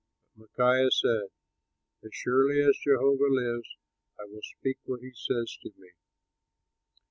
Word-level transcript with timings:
But 0.35 0.49
Micaiah 0.57 0.89
said, 0.89 1.27
"As 2.03 2.09
surely 2.11 2.59
as 2.59 2.75
Jehovah 2.83 3.27
lives, 3.29 3.69
I 4.19 4.23
will 4.23 4.41
speak 4.41 4.79
what 4.85 5.01
he 5.01 5.11
says 5.13 5.55
to 5.61 5.71
me." 5.77 5.91